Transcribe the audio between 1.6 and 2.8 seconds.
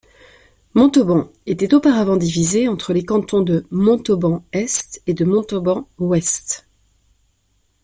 auparavant divisée